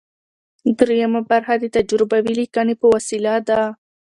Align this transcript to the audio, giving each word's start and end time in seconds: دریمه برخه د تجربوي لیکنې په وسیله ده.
دریمه 0.77 1.21
برخه 1.29 1.53
د 1.59 1.65
تجربوي 1.75 2.33
لیکنې 2.41 2.75
په 2.81 2.85
وسیله 2.93 3.33
ده. 3.47 3.61